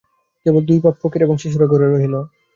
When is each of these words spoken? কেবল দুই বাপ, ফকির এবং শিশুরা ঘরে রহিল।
কেবল 0.45 0.61
দুই 0.69 0.79
বাপ, 0.83 0.95
ফকির 1.01 1.21
এবং 1.23 1.35
শিশুরা 1.37 1.65
ঘরে 1.71 1.87
রহিল। 1.87 2.15